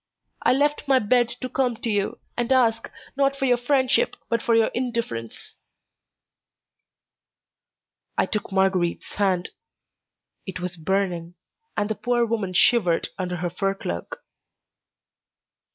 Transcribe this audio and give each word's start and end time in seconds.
I 0.41 0.53
left 0.53 0.87
my 0.87 0.97
bed 0.97 1.29
to 1.41 1.47
come 1.47 1.75
to 1.77 1.87
you, 1.91 2.17
and 2.35 2.51
ask, 2.51 2.91
not 3.15 3.35
for 3.35 3.45
your 3.45 3.55
friendship, 3.57 4.15
but 4.29 4.41
for 4.41 4.55
your 4.55 4.71
indifference." 4.73 5.53
I 8.17 8.25
took 8.25 8.51
Marguerite's 8.51 9.13
hand. 9.13 9.51
It 10.47 10.59
was 10.59 10.75
burning, 10.75 11.35
and 11.77 11.87
the 11.87 11.93
poor 11.93 12.25
woman 12.25 12.53
shivered 12.53 13.09
under 13.19 13.35
her 13.35 13.51
fur 13.51 13.75
cloak. 13.75 14.23